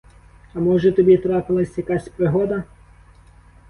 А 0.53 0.59
може, 0.59 0.91
тобі 0.91 1.17
трапилась 1.17 1.77
якась 1.77 2.09
пригода? 2.09 2.63